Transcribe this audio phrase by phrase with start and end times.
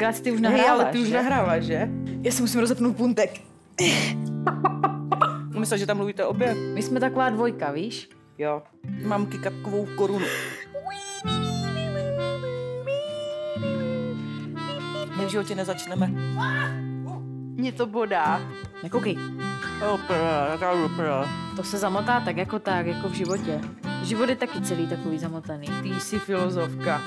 [0.00, 1.88] Gráci, ty už Hej, nahráváš, ale ty už nahráváš, že?
[2.22, 3.40] Já si musím rozepnout puntek.
[5.58, 6.54] Myslel, že tam mluvíte obě.
[6.54, 8.08] My jsme taková dvojka, víš?
[8.38, 8.62] Jo.
[9.04, 10.26] Mám kikatkovou korunu.
[15.18, 16.10] My v životě nezačneme.
[17.56, 18.40] Mě to bodá.
[18.82, 19.16] Nekoukej.
[21.56, 23.60] To se zamotá tak jako tak, jako v životě.
[24.02, 25.66] Život je taky celý takový zamotaný.
[25.82, 27.02] Ty jsi filozofka.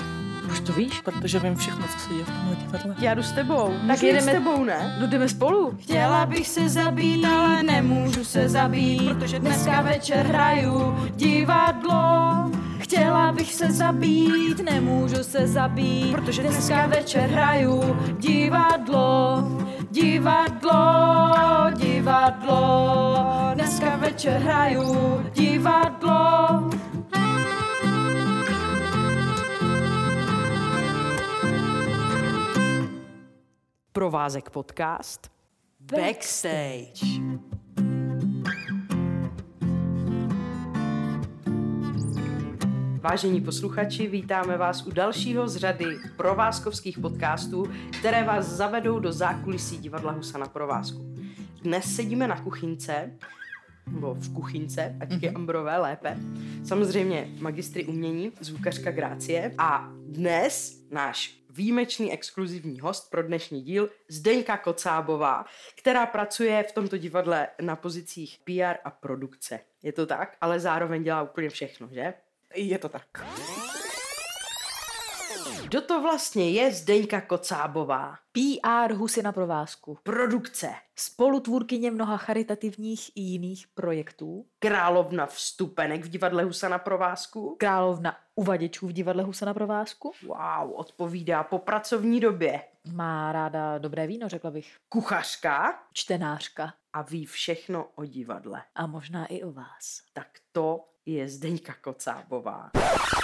[0.52, 1.02] Už to víš?
[1.02, 2.96] Protože vím všechno, co se děje v tomhle divadle.
[3.00, 3.68] Já jdu s tebou.
[3.68, 4.98] Tak Můžu jedeme- s tebou, ne?
[5.02, 5.78] No jdeme spolu.
[5.82, 12.34] Chtěla bych se zabít, ale nemůžu se zabít, protože dneska večer hraju divadlo.
[12.80, 19.44] Chtěla bych se zabít, nemůžu se zabít, protože dneska večer hraju divadlo.
[19.92, 20.72] Divadlo,
[21.76, 23.18] divadlo,
[23.54, 26.70] dneska večer hraju divadlo.
[33.94, 35.32] Provázek podcast.
[35.80, 37.06] Backstage.
[43.02, 45.86] Vážení posluchači, vítáme vás u dalšího z řady
[46.18, 47.66] provázkovských podcastů,
[48.00, 51.16] které vás zavedou do zákulisí divadla Husa na provázku.
[51.64, 53.12] Dnes sedíme na kuchynce,
[53.88, 56.18] nebo v kuchynce, ať je ambrové lépe.
[56.64, 59.54] Samozřejmě magistry umění, zvukařka Grácie.
[59.58, 66.98] A dnes náš výjimečný exkluzivní host pro dnešní díl Zdeňka Kocábová, která pracuje v tomto
[66.98, 69.60] divadle na pozicích PR a produkce.
[69.84, 70.38] Je to tak?
[70.42, 72.14] Ale zároveň dělá úplně všechno, že?
[72.56, 73.06] Je to tak.
[75.62, 78.16] Kdo to vlastně je Zdeňka Kocábová?
[78.32, 79.98] PR Husy na provázku.
[80.04, 80.74] Produkce.
[80.96, 84.46] Spolutvůrkyně mnoha charitativních i jiných projektů.
[84.60, 87.56] Královna vstupenek v divadle Husa na provázku.
[87.60, 90.12] Královna uvaděčů v divadle Husa na provázku.
[90.24, 92.62] Wow, odpovídá po pracovní době.
[92.94, 94.78] Má ráda dobré víno, řekla bych.
[94.90, 96.74] Kuchařka Čtenářka.
[96.94, 98.64] a ví všechno o divadle.
[98.76, 100.02] A možná i o vás.
[100.14, 102.70] Tak to je Zdeňka Kocábová.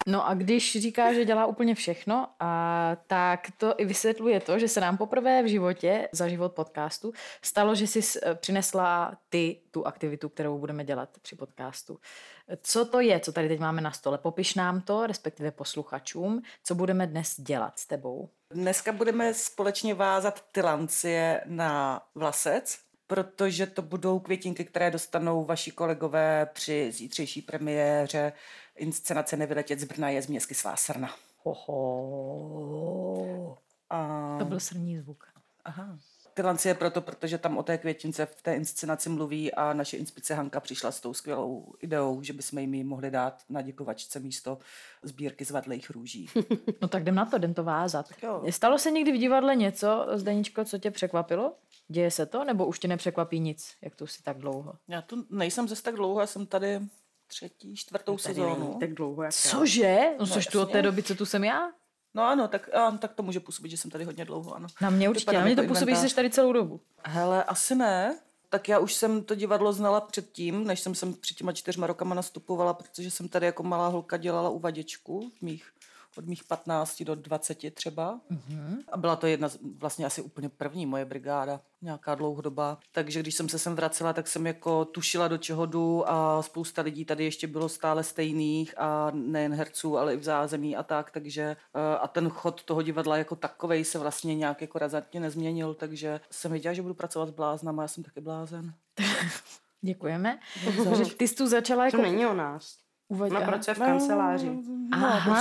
[0.08, 4.68] No a když říká, že dělá úplně všechno, a tak to i vysvětluje to, že
[4.68, 9.88] se nám poprvé v životě, za život podcastu, stalo, že jsi s- přinesla ty tu
[9.88, 12.00] aktivitu, kterou budeme dělat při podcastu.
[12.62, 14.18] Co to je, co tady teď máme na stole?
[14.18, 18.30] Popiš nám to, respektive posluchačům, co budeme dnes dělat s tebou.
[18.54, 22.78] Dneska budeme společně vázat tylancie na vlasec,
[23.10, 28.34] protože to budou květinky, které dostanou vaši kolegové při zítřejší premiéře
[28.76, 31.16] inscenace Nevyletět z Brna je z měsky svá srna.
[31.44, 32.78] Hoho.
[33.90, 34.36] A...
[34.40, 35.24] To byl srní zvuk.
[35.66, 35.98] Aha.
[36.34, 40.60] Tylancie proto, protože tam o té květince v té inscenaci mluví a naše inspice Hanka
[40.60, 44.58] přišla s tou skvělou ideou, že bychom jim ji mohli dát na děkovačce místo
[45.04, 46.30] sbírky zvadlejch růží.
[46.82, 48.06] No tak jdem na to, jdem to vázat.
[48.50, 51.54] Stalo se někdy v divadle něco, Zdeničko, co tě překvapilo?
[51.92, 54.74] Děje se to, nebo už tě nepřekvapí nic, jak tu jsi tak dlouho?
[54.88, 56.80] Já tu nejsem zase tak dlouho, já jsem tady
[57.28, 58.78] třetí, čtvrtou Tady sezónu.
[58.80, 59.34] tak dlouho, jak.
[59.34, 60.00] Cože?
[60.20, 61.70] No, což tu od té doby, co tu jsem já?
[62.14, 64.68] No ano, tak, a, tak to může působit, že jsem tady hodně dlouho, ano.
[64.82, 66.82] Na mě určitě, na mě to působí, že jsi tady celou dobu.
[67.06, 68.20] Hele, asi ne.
[68.50, 72.16] Tak já už jsem to divadlo znala předtím, než jsem sem před těma čtyřma rokama
[72.16, 75.72] nastupovala, protože jsem tady jako malá holka dělala uvaděčku v mých,
[76.18, 78.20] od mých 15 do 20 třeba.
[78.32, 78.78] Mm-hmm.
[78.92, 82.78] A byla to jedna, z- vlastně asi úplně první moje brigáda, nějaká dlouhodobá.
[82.92, 86.82] Takže když jsem se sem vracela, tak jsem jako tušila, do čeho jdu a spousta
[86.82, 91.12] lidí tady ještě bylo stále stejných a nejen herců, ale i v zázemí a tak,
[91.12, 91.42] takže
[91.76, 96.22] eh, a ten chod toho divadla jako takovej se vlastně nějak jako razantně nezměnil, takže
[96.32, 98.74] jsem věděla, že budu pracovat s bláznama, já jsem taky blázen.
[99.82, 100.40] Děkujeme.
[101.18, 102.12] Ty jsi tu začala To jako...
[102.12, 102.78] není o nás.
[103.10, 104.52] Uvaď- Ona pracuje v kanceláři.
[104.92, 105.36] Aha,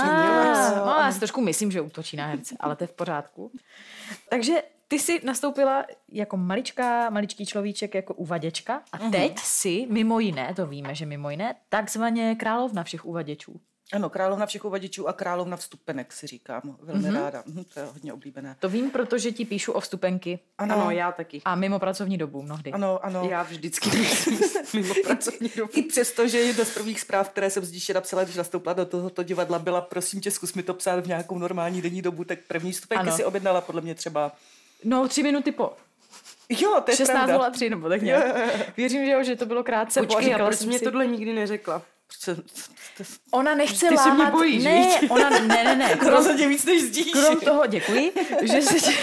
[0.85, 3.51] no, já si trošku myslím, že útočí na herce, ale to je v pořádku.
[4.29, 4.53] Takže
[4.87, 10.67] ty jsi nastoupila jako maličká, maličký človíček, jako uvaděčka a teď si, mimo jiné, to
[10.67, 13.59] víme, že mimo jiné, takzvaně královna všech uvaděčů.
[13.93, 17.11] Ano, královna všech uvaděčů a královna vstupenek si říkám, velmi Mhm.
[17.11, 17.23] mm-hmm.
[17.23, 17.43] ráda.
[17.45, 18.55] Mhm, to je hodně oblíbené.
[18.59, 21.41] To vím, protože ti píšu o vstupenky Ano, Ano, já taky.
[21.45, 22.71] a mimo pracovní dobu mnohdy.
[22.71, 23.27] ano, ano.
[23.29, 23.89] Já vždycky
[24.73, 25.71] mimo pracovní dobu.
[25.75, 29.23] I přesto, že jedna z prvních zpráv, které jsem zdiště napsala, když nastoupila do tohoto
[29.23, 32.73] divadla, byla prosím tě, zkus mi to psát v nějakou normální denní dobu, tak první
[32.73, 33.15] stupenky Ano.
[33.15, 34.31] si objednala podle mě třeba.
[34.83, 35.73] No, tři minuty po.
[36.49, 37.37] Jo, to je pravda.
[37.49, 38.77] 16.03 nebo tak nějak.
[38.77, 40.03] Věřím, že jo, že to bylo krátce po.
[40.03, 41.81] a Počkej, a říkala proč jsem mě si- tohle nikdy neřekla?
[43.31, 44.31] Ona nechce Ty se mě lámat...
[44.33, 45.11] bojíš, ne, viď?
[45.11, 45.95] ona, ne, ne, ne.
[45.99, 47.11] Krom, Rozhodně víc než zdíš.
[47.11, 48.11] krom toho, děkuji,
[48.41, 48.93] že se tě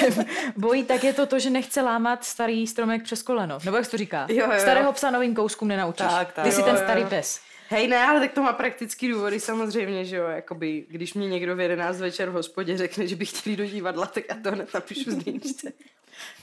[0.56, 3.58] bojí, tak je to to, že nechce lámat starý stromek přes koleno.
[3.64, 4.26] Nebo jak jsi to říká?
[4.30, 4.60] Jo, jo.
[4.60, 6.06] Starého psa novým kouskům nenaučíš.
[6.06, 6.44] Tak, tak.
[6.44, 7.06] Ty jsi Jo, ten jo, starý jo.
[7.08, 7.40] pes.
[7.68, 11.56] Hej, ne, ale tak to má praktický důvody samozřejmě, že jo, jakoby, když mě někdo
[11.56, 14.74] v 11 večer v hospodě řekne, že by chtěli do divadla, tak já to hned
[14.74, 15.72] napíšu zdeníčce.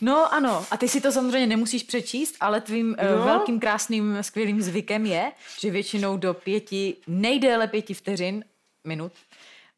[0.01, 3.17] No ano, a ty si to samozřejmě nemusíš přečíst, ale tvým Jo.
[3.17, 3.25] no.
[3.25, 8.45] velkým, krásným, skvělým zvykem je, že většinou do pěti, nejdéle pěti vteřin,
[8.83, 9.11] minut,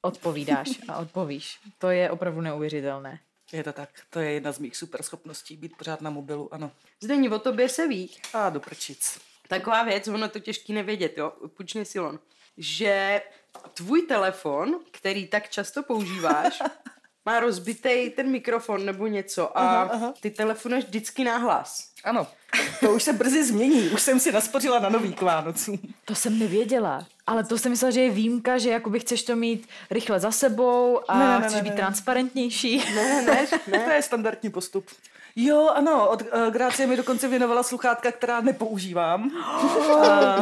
[0.01, 1.59] odpovídáš a odpovíš.
[1.77, 3.19] To je opravdu neuvěřitelné.
[3.51, 3.89] Je to tak.
[4.09, 6.71] To je jedna z mých super schopností, být pořád na mobilu, ano.
[7.01, 8.09] Zdení, o tobě se ví.
[8.33, 9.19] A do prčic.
[9.47, 12.19] Taková věc, ono to těžký nevědět, jo, půjčně Silon,
[12.57, 13.21] že
[13.73, 16.61] tvůj telefon, který tak často používáš,
[17.25, 20.13] má rozbitý ten mikrofon nebo něco a Aha, aha.
[20.19, 21.89] ty telefonuješ vždycky nahlas.
[22.03, 22.27] Ano,
[22.79, 23.89] to už se brzy změní.
[23.89, 25.79] Už jsem si naspořila na nový k Vánocům.
[26.05, 27.05] To jsem nevěděla.
[27.27, 30.99] Ale to jsem myslela, že je výjimka, že jakoby chceš to mít rychle za sebou
[31.07, 31.75] a Ne, ne, ne, chceš ne, být ne.
[31.75, 32.77] transparentnější.
[32.95, 33.79] Ne, ne, ne.
[33.85, 34.85] To je standardní postup.
[35.35, 39.31] Jo, ano, od uh, Grácie mi dokonce věnovala sluchátka, která nepoužívám.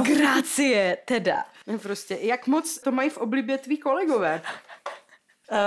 [0.02, 1.46] Grácie, teda.
[1.82, 4.42] Prostě, jak moc to mají v oblibě tví kolegové?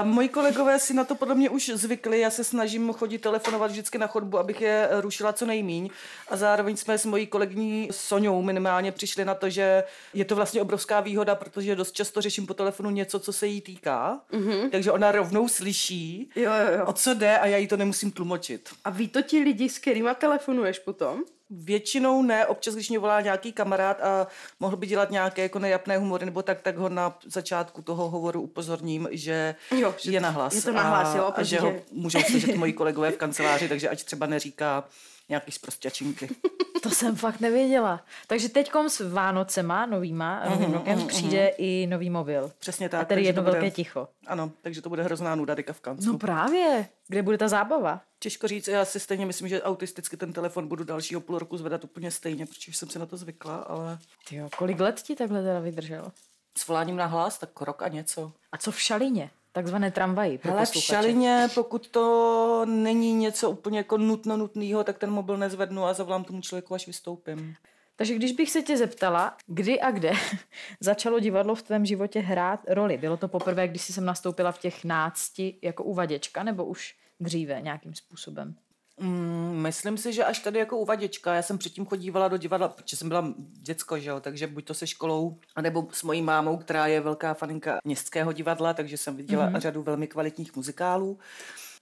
[0.02, 3.98] Moji kolegové si na to podle mě už zvykli, já se snažím chodit telefonovat vždycky
[3.98, 5.90] na chodbu, abych je rušila co nejmíň.
[6.28, 9.84] A zároveň jsme s mojí kolegyní Soňou minimálně přišli na to, že
[10.14, 13.60] je to vlastně obrovská výhoda, protože dost často řeším po telefonu něco, co se jí
[13.60, 14.20] týká.
[14.32, 14.70] Mm-hmm.
[14.70, 16.86] Takže ona rovnou slyší, Jo, jo, jo.
[16.86, 18.68] o co jde a já jí to nemusím tlumočit.
[18.84, 21.22] A ví to ti lidi, s kterýma telefonuješ potom?
[21.50, 24.26] Většinou ne, občas, když mě volá nějaký kamarád a
[24.60, 28.40] mohl by dělat nějaké jako nejapné humory nebo tak, tak ho na začátku toho hovoru
[28.40, 30.54] upozorním, že, Jo, že je nahlas.
[30.54, 33.88] je to nahlas, a, jo, a že ho můžou slyšet moji kolegové v kanceláři, takže
[33.88, 34.84] ať třeba neříká
[35.28, 36.28] nějaký sprostěčinky.
[36.82, 38.04] To jsem fakt nevěděla.
[38.26, 42.52] Takže teďkom s Vánocema novýma, novým rokem, přijde i nový mobil.
[42.58, 43.00] Přesně tak.
[43.00, 44.08] A tedy takže jedno to bude, velké ticho.
[44.26, 46.12] Ano, takže to bude hrozná nuda Dika v kanclu.
[46.12, 46.88] No právě.
[47.08, 48.00] Kde bude ta zábava?
[48.18, 51.84] Těžko říct, já si stejně myslím, že autisticky ten telefon budu dalšího půl roku zvedat
[51.84, 55.42] úplně stejně, protože už jsem si na to zvykla, ale Tyjo, kolik let ti takhle
[55.42, 56.12] teda vydrželo?
[56.58, 58.32] s voláním na hlas, tak rok a něco.
[58.52, 59.30] A co v šalině?
[59.56, 64.98] Takzvané tramvaji pro Ale v šalině, pokud to není něco úplně jako nutno nutného, tak
[64.98, 67.54] ten mobil nezvednu a zavolám tomu člověku, až vystoupím.
[67.96, 70.12] Takže když bych se tě zeptala, kdy a kde
[70.80, 72.98] začalo divadlo v tvém životě hrát roli?
[72.98, 77.60] Bylo to poprvé, když jsi sem nastoupila v těch nácti jako uvaděčka, nebo už dříve
[77.60, 78.54] nějakým způsobem?
[79.00, 81.34] Mm, myslím si, že až tady jako uvaděčka.
[81.34, 84.74] Já jsem předtím chodívala do divadla, protože jsem byla děcko, že jo, takže buď to
[84.74, 89.46] se školou, anebo s mojí mámou, která je velká faninka městského divadla, takže jsem viděla
[89.46, 89.60] mm-hmm.
[89.60, 91.18] řadu velmi kvalitních muzikálů.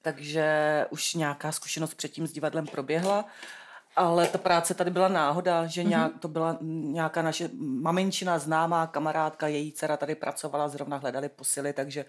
[0.03, 3.25] Takže už nějaká zkušenost předtím s divadlem proběhla.
[3.97, 9.47] Ale ta práce tady byla náhoda, že nějak, to byla nějaká naše maminčina, známá kamarádka,
[9.47, 12.05] její dcera tady pracovala, zrovna hledali posily, takže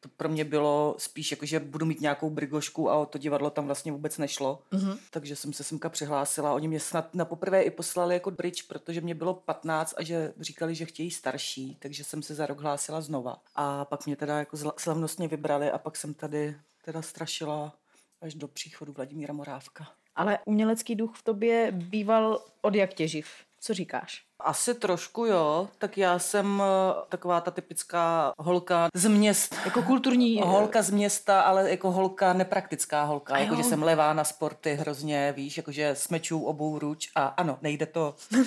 [0.00, 3.50] to pro mě bylo spíš jako, že budu mít nějakou brigošku a o to divadlo
[3.50, 4.62] tam vlastně vůbec nešlo.
[4.72, 4.98] Mm-hmm.
[5.10, 6.52] Takže jsem se semka přihlásila.
[6.52, 10.32] Oni mě snad na poprvé i poslali jako bridge, protože mě bylo 15 a že
[10.40, 13.36] říkali, že chtějí starší, takže jsem se za rok hlásila znova.
[13.54, 17.74] A pak mě teda jako slavnostně vybrali a pak jsem tady teda strašila
[18.20, 19.88] až do příchodu Vladimíra Morávka.
[20.14, 23.28] Ale umělecký duch v tobě býval od jak tě živ.
[23.60, 24.22] Co říkáš?
[24.40, 29.54] Asi trošku jo, tak já jsem eh, taková ta typická holka z měst.
[29.64, 30.40] Jako kulturní...
[30.44, 35.32] Holka z města, ale jako holka nepraktická holka, jako že jsem levá na sporty hrozně,
[35.36, 38.14] víš, jakože smečů obou ruč a ano, nejde to.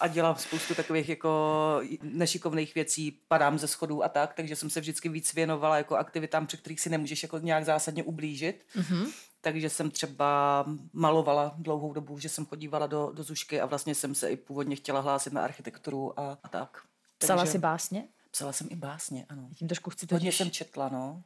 [0.00, 4.80] A dělám spoustu takových jako nešikovných věcí, padám ze schodů a tak, takže jsem se
[4.80, 8.64] vždycky víc věnovala jako aktivitám, při kterých si nemůžeš jako nějak zásadně ublížit.
[8.76, 9.06] Mm-hmm.
[9.44, 14.14] Takže jsem třeba malovala dlouhou dobu, že jsem chodívala do, do Zušky a vlastně jsem
[14.14, 16.78] se i původně chtěla hlásit na architekturu a, a tak.
[17.18, 18.04] Psala Takže- si básně?
[18.30, 19.48] Psala jsem i básně, ano.
[19.56, 20.38] Tím trošku chci Hodně totiž...
[20.38, 21.22] jsem četla, no.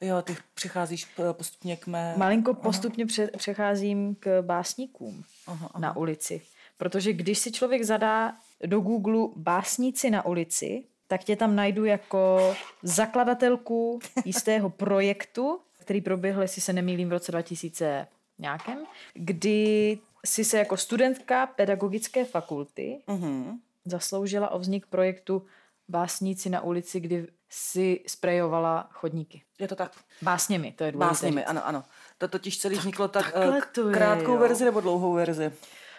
[0.00, 2.14] Jo, ty přicházíš p- postupně k mé...
[2.16, 5.80] Malinko postupně pře- přecházím k básníkům Aha, aha.
[5.80, 6.42] na ulici.
[6.76, 12.54] Protože když si člověk zadá do Google básníci na ulici, tak tě tam najdu jako
[12.82, 18.06] zakladatelku jistého projektu, který proběhl, jestli se nemýlím, v roce 2000
[18.38, 18.78] nějakém,
[19.14, 23.58] kdy si se jako studentka pedagogické fakulty Mhm.
[23.84, 25.46] zasloužila o vznik projektu
[25.88, 29.42] Básníci na ulici, kdy si sprejovala chodníky.
[29.58, 29.92] Je to tak.
[30.22, 31.10] Básněmi, to je důležité.
[31.10, 31.84] Básněmi, ano, ano.
[32.18, 34.38] To totiž celý vzniklo tak eh, to je, krátkou jo.
[34.38, 35.52] verzi nebo dlouhou verzi.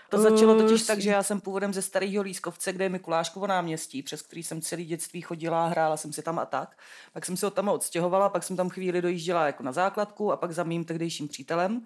[0.10, 3.48] To začalo totiž Uh, tak, že já jsem původem ze Starého Lískovce, kde je Mikuláškovo
[3.48, 6.78] náměstí, přes který jsem celý dětství chodila, hrála jsem si tam a tak.
[7.14, 10.38] Pak jsem se od tam odstěhovala, pak jsem tam chvíli dojížděla jako na základku a
[10.38, 11.82] pak za mým tehdejším přítelem.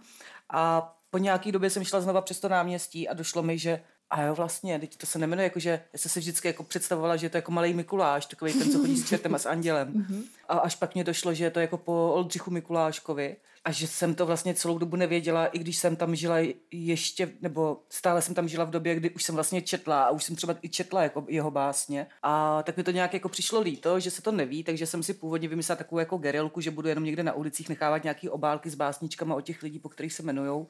[0.49, 4.21] A po nějaký době jsem šla znova přes to náměstí a došlo mi, že A
[4.21, 7.25] jo, vlastně, teď to se nemenuje jako, že já jsem si vždycky jako představovala, že
[7.25, 10.05] je to jako malý Mikuláš, takový ten, co chodí s čertem a s andělem.
[10.47, 13.35] A až pak mě došlo, že je to jako po Oldřichu Mikuláškovi.
[13.65, 16.37] A že jsem to vlastně celou dobu nevěděla, i když jsem tam žila
[16.71, 20.23] ještě, nebo stále jsem tam žila v době, kdy už jsem vlastně četla a už
[20.23, 22.07] jsem třeba i četla jako jeho básně.
[22.23, 25.13] A tak mi to nějak jako přišlo líto, že se to neví, takže jsem si
[25.13, 28.75] původně vymyslela takovou jako gerilku, že budu jenom někde na ulicích nechávat nějaký obálky s
[28.75, 30.67] básničkama o těch lidí, po kterých se jmenujou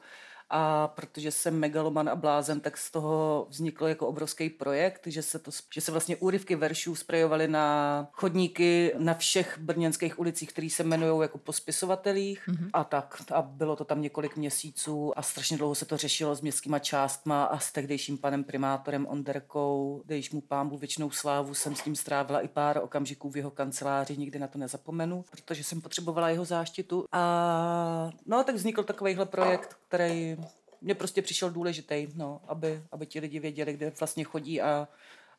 [0.50, 5.38] a protože jsem megaloman a blázen, tak z toho vznikl jako obrovský projekt, že se,
[5.38, 10.82] to, že se vlastně úryvky veršů sprejovaly na chodníky na všech brněnských ulicích, které se
[10.82, 12.70] jmenují jako po spisovatelích mm-hmm.
[12.72, 13.22] a tak.
[13.32, 17.44] A bylo to tam několik měsíců a strašně dlouho se to řešilo s městskýma částma
[17.44, 22.40] a s tehdejším panem primátorem Onderkou, dejš mu pámbu věčnou slávu, jsem s ním strávila
[22.40, 27.04] i pár okamžiků v jeho kanceláři, nikdy na to nezapomenu, protože jsem potřebovala jeho záštitu.
[27.12, 30.36] A no, tak vznikl takovýhle projekt, který
[30.84, 34.88] mně prostě přišel důležitý, no, aby, aby ti lidi věděli, kde vlastně chodí a,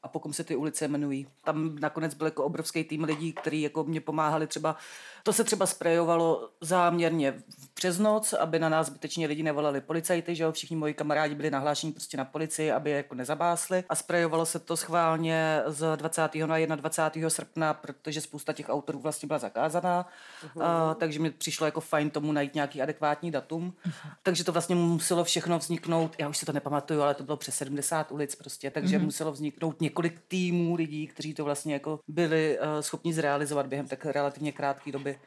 [0.05, 1.27] a po kom se ty ulice jmenují.
[1.43, 4.75] Tam nakonec byl jako obrovský tým lidí, kteří jako mě pomáhali třeba,
[5.23, 7.33] to se třeba sprejovalo záměrně
[7.73, 11.51] přes noc, aby na nás zbytečně lidi nevolali policajty, že jo, všichni moji kamarádi byli
[11.51, 16.35] nahlášeni prostě na policii, aby je jako nezabásli a sprejovalo se to schválně z 20.
[16.67, 17.29] na 21.
[17.29, 20.05] srpna, protože spousta těch autorů vlastně byla zakázaná,
[20.45, 20.63] uh-huh.
[20.63, 24.11] a, takže mi přišlo jako fajn tomu najít nějaký adekvátní datum, uh-huh.
[24.23, 27.55] takže to vlastně muselo všechno vzniknout, já už si to nepamatuju, ale to bylo přes
[27.55, 29.03] 70 ulic prostě, takže uh-huh.
[29.03, 29.94] muselo vzniknout několik
[30.27, 35.19] týmů lidí, kteří to vlastně jako byli uh, schopni zrealizovat během tak relativně krátké doby.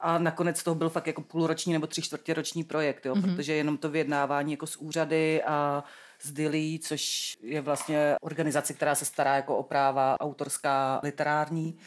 [0.00, 3.22] A nakonec toho byl fakt jako půlroční nebo tři čtvrtěroční projekt, jo, mm-hmm.
[3.22, 5.84] protože jenom to vyjednávání jako s úřady a
[6.20, 11.78] s Dilly, což je vlastně organizace, která se stará jako o práva autorská literární,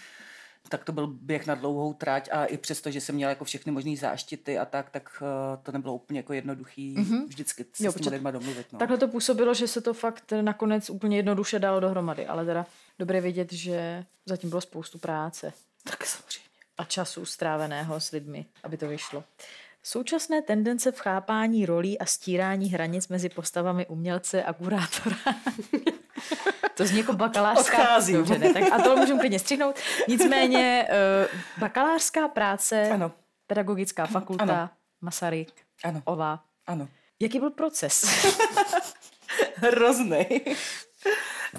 [0.70, 3.72] tak to byl běh na dlouhou trať a i přesto, že jsem měla jako všechny
[3.72, 7.28] možné záštity a tak, tak uh, to nebylo úplně jako jednoduchý mm-hmm.
[7.28, 8.68] vždycky se jo, s těmi lidma domluvit.
[8.74, 8.80] No.
[8.80, 12.66] Takhle to působilo, že se to fakt nakonec úplně jednoduše dalo dohromady, ale teda
[13.00, 15.54] dobré vědět, že zatím bylo spoustu práce.
[15.84, 16.48] Tak samozřejmě
[16.78, 19.24] a času stráveného s lidmi, aby to vyšlo.
[19.84, 25.16] Současné tendence v chápání rolí a stírání hranic mezi postavami umělce a kurátora.
[26.74, 27.78] to zní jako bakalářská...
[27.78, 28.14] Odchází.
[28.14, 29.76] Dobře, ne, tak a to můžeme klidně střihnout.
[30.08, 33.12] Nicméně uh, bakalářská práce, ano.
[33.48, 34.70] pedagogická fakulta, ano.
[35.02, 35.54] Masaryk,
[35.84, 36.02] ano.
[36.06, 36.44] OVA.
[36.68, 36.88] Ano.
[37.20, 38.06] Jaký byl proces?
[39.56, 40.26] Hrozný.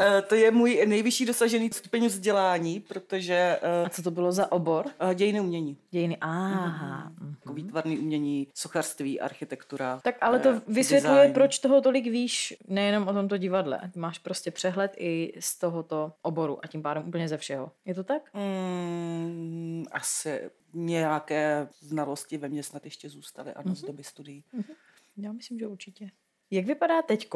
[0.00, 3.58] Eh, to je můj nejvyšší dosažený stupeň vzdělání, protože...
[3.62, 4.86] Uh, a co to bylo za obor?
[5.02, 5.76] Uh, dějiny umění.
[5.90, 7.12] Dějiny, aha.
[7.22, 7.54] Mm-hmm.
[7.54, 10.00] Výtvarný umění, sochařství, architektura.
[10.04, 11.34] Tak ale to vysvětluje, design.
[11.34, 13.80] proč toho tolik víš, nejenom o tomto divadle.
[13.96, 17.72] Máš prostě přehled i z tohoto oboru a tím pádem úplně ze všeho.
[17.84, 18.22] Je to tak?
[18.34, 23.76] Mm, asi nějaké znalosti ve mně snad ještě zůstaly, ano, mm-hmm.
[23.76, 24.44] z doby studií.
[24.54, 24.74] Mm-hmm.
[25.16, 26.10] Já myslím, že určitě.
[26.50, 27.28] Jak vypadá teď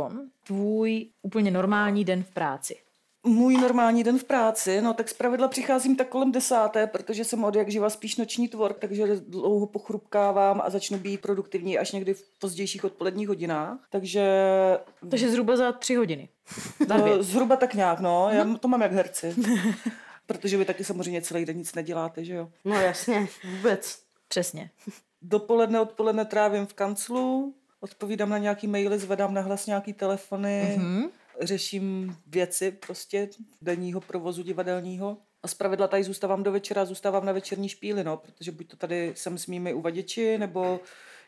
[0.47, 2.77] tvůj úplně normální den v práci?
[3.27, 7.55] Můj normální den v práci, no tak zpravidla přicházím tak kolem desáté, protože jsem od
[7.55, 12.25] jak živa spíš noční tvor, takže dlouho pochrupkávám a začnu být produktivní až někdy v
[12.39, 13.79] pozdějších odpoledních hodinách.
[13.91, 14.29] Takže...
[15.11, 16.29] Takže zhruba za tři hodiny.
[16.89, 18.29] Za no, zhruba tak nějak, no.
[18.31, 19.35] Já to mám jak herci.
[20.27, 22.51] protože vy taky samozřejmě celý den nic neděláte, že jo?
[22.65, 23.99] No jasně, vůbec.
[24.29, 24.71] Přesně.
[25.23, 31.09] Dopoledne, odpoledne trávím v kanclu, odpovídám na nějaký maily, zvedám na hlas nějaký telefony, mm-hmm.
[31.41, 33.29] řeším věci prostě
[33.63, 35.17] denního provozu divadelního.
[35.43, 39.13] A zpravidla tady zůstávám do večera, zůstávám na večerní špíli, no, protože buď to tady
[39.17, 40.81] jsem s mými uvaděči, nebo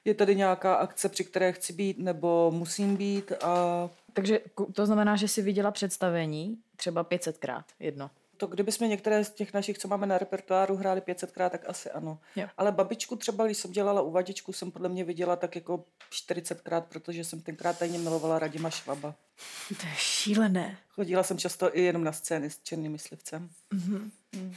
[0.05, 3.33] je tady nějaká akce, při které chci být, nebo musím být.
[3.43, 3.91] A...
[4.13, 4.41] Takže
[4.73, 8.11] to znamená, že jsi viděla představení třeba 500krát jedno.
[8.37, 12.19] To kdybychom některé z těch našich, co máme na repertoáru, hráli 500krát, tak asi ano.
[12.37, 12.49] Jo.
[12.57, 17.25] Ale babičku třeba, když jsem dělala uvaděčku, jsem podle mě viděla tak jako 40krát, protože
[17.25, 19.15] jsem tenkrát tajně milovala Radima Švaba.
[19.69, 20.79] To je šílené.
[20.89, 23.51] Chodila jsem často i jenom na scény s černým myslivcem.
[23.75, 24.11] Mm-hmm.
[24.37, 24.55] Mm.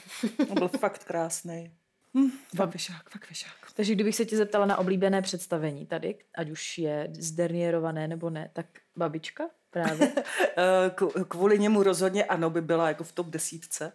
[0.49, 1.71] On byl fakt krásný.
[2.17, 3.53] Hm, fakt vyšák, fakt vyšák.
[3.75, 8.49] Takže kdybych se tě zeptala na oblíbené představení tady, ať už je zdernierované nebo ne,
[8.53, 8.65] tak
[8.95, 9.49] babička?
[9.83, 10.13] Právě.
[10.59, 13.93] Eh, kvůli němu rozhodně ano, by byla jako v top desítce.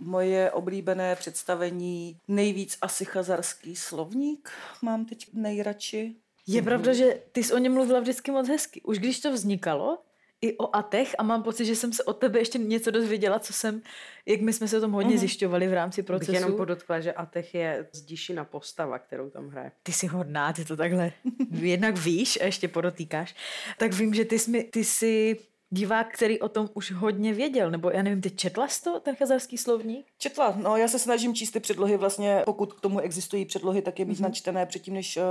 [0.00, 4.50] Moje oblíbené představení, nejvíc asi chazarský slovník,
[4.82, 6.14] mám teď nejradši.
[6.46, 8.82] Je pravda, že ty jsi o něm mluvila vždycky moc hezky.
[8.82, 9.98] Už když to vznikalo,
[10.46, 13.52] i o atech a mám pocit, že jsem se od tebe ještě něco dozvěděla, co
[13.52, 13.82] jsem,
[14.26, 15.18] jak my jsme se o tom hodně uh-huh.
[15.18, 16.32] zjišťovali v rámci procesu.
[16.32, 19.72] Bych jenom podotkla, že atech je zdišina postava, kterou tam hraje.
[19.82, 21.12] Ty jsi hodná, ty to takhle
[21.50, 23.34] jednak víš a ještě podotýkáš.
[23.78, 25.36] Tak vím, že ty jsi, ty jsi
[25.70, 29.16] divák, který o tom už hodně věděl, nebo já nevím, ty četla jsi to, ten
[29.16, 30.06] chazarský slovník?
[30.18, 33.98] Četla, no já se snažím číst ty předlohy vlastně, pokud k tomu existují předlohy, tak
[33.98, 34.22] je mít mm-hmm.
[34.22, 35.22] načtené předtím, než uh,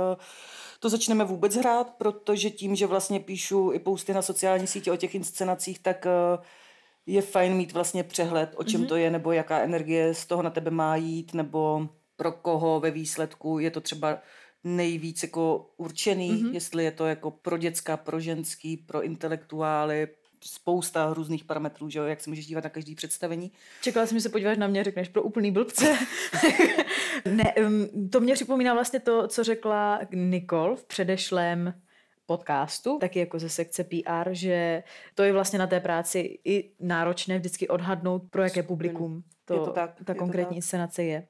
[0.86, 4.96] to začneme vůbec hrát, protože tím, že vlastně píšu i posty na sociální sítě o
[4.96, 6.44] těch inscenacích, tak uh,
[7.06, 8.88] je fajn mít vlastně přehled, o čem mm-hmm.
[8.88, 12.90] to je, nebo jaká energie z toho na tebe má jít, nebo pro koho ve
[12.90, 14.18] výsledku je to třeba
[14.64, 16.52] nejvíc jako určený, mm-hmm.
[16.52, 20.08] jestli je to jako pro děcka, pro ženský, pro intelektuály,
[20.44, 23.52] spousta různých parametrů, že jo, jak se můžeš dívat na každý představení.
[23.82, 25.98] Čekala jsem, že se podíváš na mě, řekneš pro úplný blbce.
[27.30, 27.54] ne,
[28.12, 31.74] to mě připomíná vlastně to, co řekla Nicole v předešlém
[32.26, 34.82] podcastu, taky jako ze sekce PR, že
[35.14, 39.60] to je vlastně na té práci i náročné vždycky odhadnout, pro jaké publikum to, je
[39.60, 40.56] to tak, ta je konkrétní to tak.
[40.56, 41.26] inscenace je.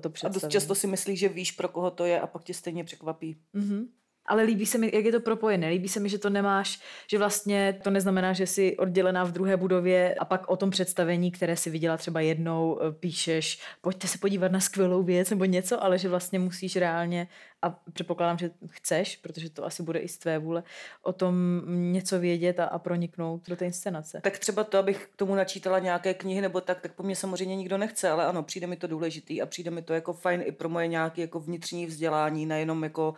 [0.00, 2.54] To a dost často si myslíš, že víš, pro koho to je a pak tě
[2.54, 3.36] stejně překvapí.
[3.54, 3.86] Mm-hmm.
[4.26, 5.68] Ale líbí se mi, jak je to propojené.
[5.68, 9.56] Líbí se mi, že to nemáš, že vlastně to neznamená, že jsi oddělená v druhé
[9.56, 14.18] budově a pak o tom představení, které si viděla třeba jednou, eh, píšeš, pojďte se
[14.18, 17.28] podívat na skvělou věc nebo něco, ale že vlastně musíš reálně,
[17.64, 20.62] a předpokládám, že chceš, protože to asi bude i z tvé vůle,
[21.02, 21.62] o tom
[21.92, 24.20] něco vědět a, a proniknout do té inscenace.
[24.24, 27.56] Tak třeba to, abych k tomu načítala nějaké knihy nebo tak, tak po mně samozřejmě
[27.56, 30.52] nikdo nechce, ale ano, přijde mi to důležitý a přijde mi to jako fajn i
[30.52, 33.14] pro moje nějaké jako vnitřní vzdělání, nejenom jako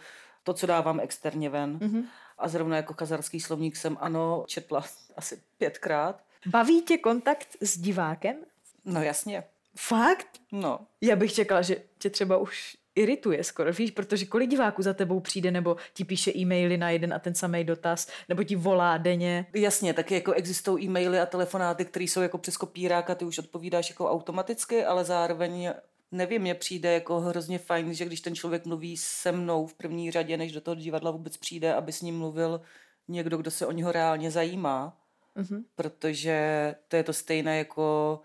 [0.47, 1.79] to, co dávám externě ven.
[1.79, 2.05] Mm-hmm.
[2.39, 4.85] A zrovna jako kazarský slovník jsem, ano, četla
[5.17, 6.23] asi pětkrát.
[6.47, 8.37] Baví tě kontakt s divákem?
[8.85, 9.45] No jasně.
[9.77, 10.29] Fakt?
[10.53, 10.79] No.
[11.01, 15.21] Já bych čekala, že tě třeba už irituje skoro, víš, protože kolik diváků za tebou
[15.21, 19.47] přijde, nebo ti píše e-maily na jeden a ten samý dotaz, nebo ti volá denně.
[19.55, 23.39] Jasně, taky jako existují e-maily a telefonáty, které jsou jako přes kopírák a ty už
[23.39, 25.73] odpovídáš jako automaticky, ale zároveň
[26.13, 30.11] nevím, mně přijde jako hrozně fajn, že když ten člověk mluví se mnou v první
[30.11, 32.61] řadě, než do toho divadla vůbec přijde, aby s ním mluvil
[33.09, 35.01] někdo, kdo se o něho reálně zajímá.
[35.37, 35.65] Mm-hmm.
[35.75, 38.21] Protože to je to stejné jako,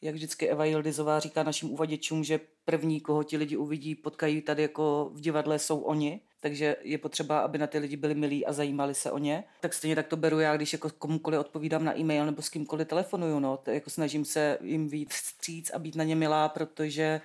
[0.00, 4.62] jak vždycky Eva Jildizová říká našim uvaděčům, že první, koho ti lidi uvidí, potkají tady
[4.62, 8.52] jako v divadle, jsou oni takže je potřeba, aby na ty lidi byli milí a
[8.52, 9.44] zajímali se o ně.
[9.60, 12.88] Tak stejně tak to beru já, když jako komukoliv odpovídám na e-mail nebo s kýmkoliv
[12.88, 17.20] telefonuju, no, to jako snažím se jim víc vstříc a být na ně milá, protože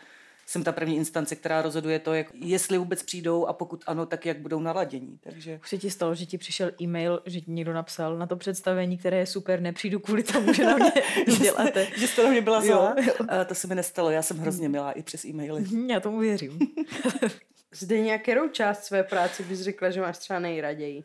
[0.45, 4.25] jsem ta první instance, která rozhoduje to, jak, jestli vůbec přijdou a pokud ano, tak
[4.25, 5.19] jak budou naladění.
[5.23, 5.59] Takže...
[5.61, 8.97] Už se ti stalo, že ti přišel e-mail, že ti někdo napsal na to představení,
[8.97, 10.91] které je super, nepřijdu kvůli tomu, že na mě
[11.39, 11.87] děláte.
[11.97, 12.95] že jste na mě byla zlá.
[13.45, 15.65] to se mi nestalo, já jsem hrozně milá i přes e-maily.
[15.89, 16.59] Já tomu věřím.
[17.73, 21.03] Zde nějakou část své práce bys řekla, že máš třeba nejraději?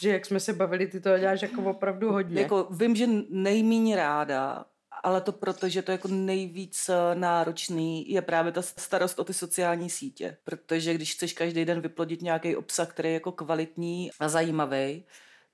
[0.00, 2.40] Že jak jsme se bavili, ty to děláš jako opravdu hodně.
[2.40, 4.64] Jako, vím, že nejméně ráda,
[5.02, 9.34] ale to proto, že to jako nejvíc eh, náročný je právě ta starost o ty
[9.34, 10.36] sociální sítě.
[10.44, 15.04] Protože když chceš každý den vyplodit nějaký obsah, který je jako kvalitní a zajímavý,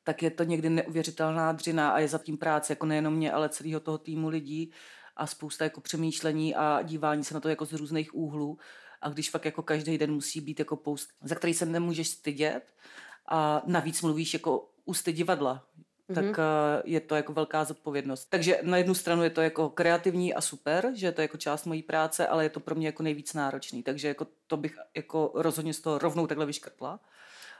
[0.04, 3.48] tak je to někdy neuvěřitelná dřina a je za tím práce jako nejenom mě, ale
[3.48, 4.72] celého toho týmu lidí
[5.16, 8.58] a spousta jako přemýšlení a dívání se na to jako z různých úhlů
[9.02, 12.62] a když fakt jako každý den musí být jako post, za který se nemůžeš stydět
[13.28, 15.64] a navíc mluvíš jako ústy divadla,
[16.10, 16.14] mm-hmm.
[16.14, 16.34] tak uh,
[16.84, 18.24] je to jako velká zodpovědnost.
[18.24, 21.64] Takže na jednu stranu je to jako kreativní a super, že je to jako část
[21.64, 25.32] mojí práce, ale je to pro mě jako nejvíc náročný, takže jako to bych jako
[25.34, 27.00] rozhodně z toho rovnou takhle vyškrtla.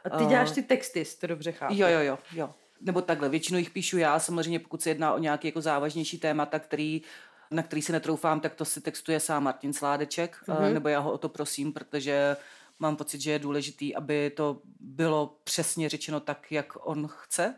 [0.05, 1.75] A ty děláš ty texty, to dobře chápu.
[1.77, 2.55] Jo, jo, jo, jo.
[2.81, 6.59] Nebo takhle, většinou jich píšu já, samozřejmě pokud se jedná o nějaký jako závažnější témata,
[6.59, 7.03] který
[7.51, 10.73] na který si netroufám, tak to si textuje sám Martin Sládeček, mm-hmm.
[10.73, 12.37] nebo já ho o to prosím, protože
[12.79, 17.55] mám pocit, že je důležitý, aby to bylo přesně řečeno tak, jak on chce.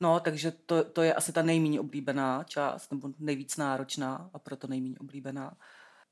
[0.00, 4.66] No, takže to, to je asi ta nejméně oblíbená část, nebo nejvíc náročná a proto
[4.66, 5.56] nejméně oblíbená.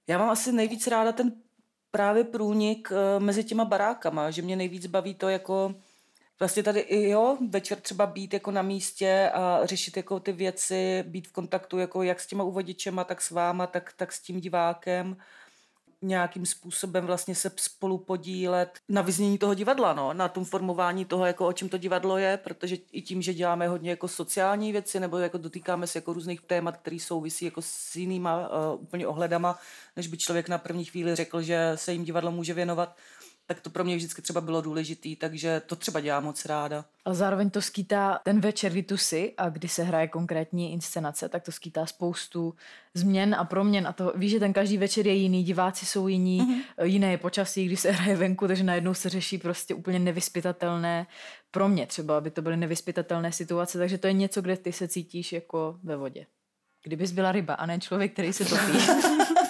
[0.06, 1.32] Já mám asi nejvíc ráda ten
[1.90, 5.74] právě průnik eh, mezi těma barákama, že mě nejvíc baví to jako
[6.42, 11.05] vlastně tady i jo, večer třeba být jako na místě a řešit jako ty věci,
[11.07, 14.40] být v kontaktu jako jak s těma uvaděčema, tak s váma, tak, tak s tím
[14.40, 15.16] divákem.
[16.02, 21.26] Nějakým způsobem vlastně se spolu podílet na vyznění toho divadla, no, na tom formování toho,
[21.26, 25.00] jako o čem to divadlo je, protože i tím, že děláme hodně jako sociální věci,
[25.00, 29.59] nebo jako dotýkáme se jako různých témat, které souvisí jako s jinýma uh, úplně ohledama,
[29.96, 32.96] než by člověk na první chvíli řekl, že se jim divadlo může věnovat,
[33.46, 36.85] tak to pro mě vždycky třeba bylo důležitý, takže to třeba dělám moc ráda.
[37.05, 41.28] A zároveň to skýtá ten večer, kdy tu si a kdy se hraje konkrétní inscenace,
[41.28, 42.55] tak to skýtá spoustu
[42.94, 46.42] změn a proměn a to víš, že ten každý večer je jiný, diváci jsou jiní,
[46.42, 46.85] mm-hmm.
[46.85, 51.07] jiné je počasí, když se hraje venku, takže najednou se řeší prostě úplně nevyspytatelné
[51.50, 54.88] pro mě třeba, aby to byly nevyspytatelné situace, takže to je něco, kde ty se
[54.88, 56.26] cítíš jako ve vodě.
[56.83, 58.78] Kdybys byla ryba a ne člověk, který se topí.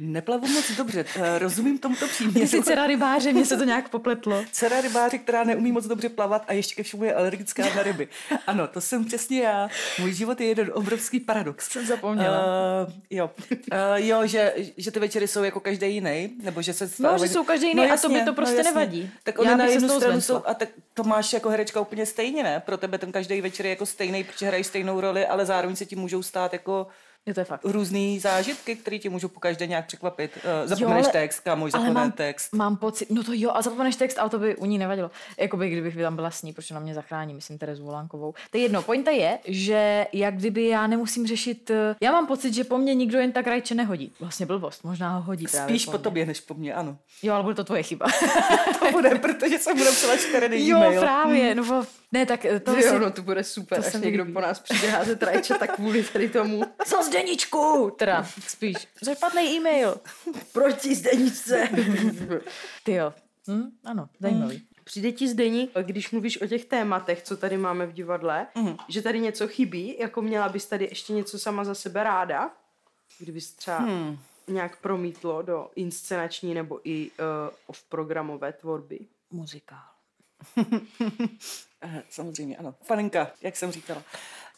[0.00, 2.46] Neplavu moc dobře, eh, rozumím tomuto Ty příměru.
[2.48, 4.44] jsi dcera rybáře, mně se to nějak popletlo.
[4.52, 8.08] Dcera rybáře, která neumí moc dobře plavat a ještě ke všemu je alergická na ryby.
[8.46, 9.68] Ano, to jsem přesně já.
[9.98, 11.70] Můj život je jeden obrovský paradox.
[11.70, 12.44] Jsem zapomněla.
[12.86, 13.30] Uh, jo,
[13.72, 17.28] uh, jo že, že ty večery jsou jako každý jiný, nebo že se No, že
[17.28, 19.10] jsou každý jiný a tobě to prostě nevadí.
[19.22, 22.62] Tak oni na jednu stranu jsou, a tak to máš jako herečka úplně stejně, ne?
[22.66, 25.86] Pro tebe ten každý večer je jako stejný, protože hraješ stejnou roli, ale zároveň se
[25.86, 26.86] ti můžou stát jako
[27.28, 27.60] Je to je fakt.
[27.64, 30.30] různý zážitky, které ti můžou po každé nějak překvapit.
[30.36, 32.52] Uh, zapomeneš ale- text, kámoš, zapomene mám, text.
[32.54, 35.10] mám pocit, no to jo, a zapomeneš text, ale to by u ní nevadilo.
[35.38, 38.34] Jakoby kdybych tam byla s ní, protože na mě zachrání, myslím Terezu Volánkovou.
[38.50, 42.54] To je jedno, pointa je, že jak kdyby já nemusím řešit, eh, já mám pocit,
[42.54, 44.12] že po mně nikdo jen tak rajče nehodí.
[44.20, 46.98] Vlastně blbost, možná ho hodí právě Spíš po tobě, než po mně, ano.
[47.22, 48.06] Jo, ale bude to tvoje chyba.
[48.80, 51.00] To bude, protože jsem mu napsala čtyři jo, e-mail.
[51.00, 52.86] právě, no ne, tak eh, to To si...
[52.86, 54.34] jo, no to bude super, to až někdo líbí.
[54.34, 56.62] po nás přijde házet rajče, tak kvůli tady tomu.
[56.86, 57.92] Co Zdeničku!
[57.98, 58.76] Teda, spíš.
[59.16, 60.00] Špatný e-mail.
[60.52, 61.68] Proti Zdeničce.
[62.84, 63.14] Ty jo.
[63.50, 63.70] Hm?
[63.84, 64.66] Ano, zajímavý.
[64.84, 68.76] Přijde ti Zdení, když mluvíš o těch tématech, co tady máme v divadle, Mhm.
[68.88, 72.50] že tady něco chybí, jako měla bys tady ještě něco sama za sebe ráda,
[73.18, 74.18] kdybys třeba Hmm.
[74.48, 77.14] nějak promítlo do inscenační nebo i uh,
[77.66, 78.98] off-programové tvorby.
[79.30, 79.78] Muzikál.
[81.82, 82.74] Eh, Samozřejmě, ano.
[82.82, 84.02] Faninka, jak jsem říkala.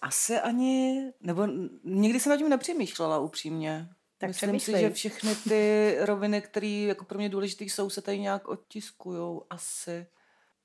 [0.02, 3.88] Asi ani, nebo n- nikdy jsem nad tím nepřemýšlela upřímně.
[4.18, 4.82] Tak Myslím si, přemýšlej.
[4.82, 10.06] že všechny ty roviny, které jako pro mě důležité jsou, se tady nějak odtiskujou asi.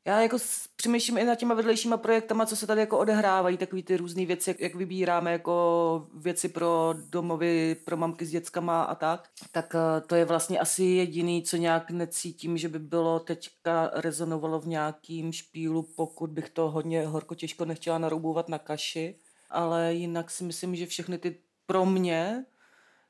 [0.08, 0.38] Já jako
[0.76, 4.50] přemýšlím i nad těma vedlejšíma projektama, co se tady jako odehrávají, takový ty různé věci,
[4.50, 9.30] jak, jak vybíráme jako věci pro domovy, pro mamky s dětskama a tak.
[9.52, 14.60] Tak eh, to je vlastně asi jediný, co nějak necítím, že by bylo teďka rezonovalo
[14.60, 19.20] v nějakým špílu, pokud bych to hodně horko těžko nechtěla naroubovat na kaši.
[19.50, 22.46] Ale jinak si myslím, že všechny ty pro mě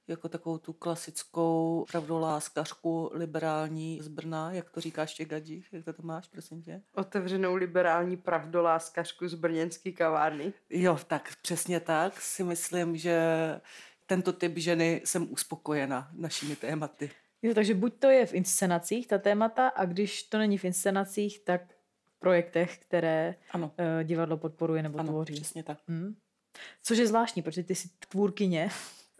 [0.08, 5.94] jako takovou tu klasickou pravdoláskařku liberální z Brna, jak to říkáš tě gadí, jak to,
[5.94, 6.82] to máš, prosím tě?
[6.96, 10.54] Otevřenou liberální pravdoláskařku z brněnské kavárny.
[10.70, 13.20] Jo, tak přesně tak si myslím, že
[14.06, 17.12] tento typ ženy jsem uspokojena našimi tématy.
[17.42, 21.40] Jo, takže buď to je v inscenacích, ta témata, a když to není v inscenacích,
[21.40, 21.62] tak
[22.06, 25.34] v projektech, které Ano, uh, divadlo podporuje nebo ano, tvoří.
[25.34, 25.78] přesně tak.
[25.88, 26.16] Hmm.
[26.84, 28.70] Což je zvláštní, protože ty jsi tvůrkyně